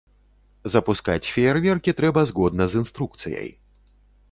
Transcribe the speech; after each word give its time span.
Запускаць 0.75 1.29
феерверкі 1.35 1.95
трэба 2.01 2.21
згодна 2.31 2.63
з 2.75 2.83
інструкцыяй. 2.85 3.49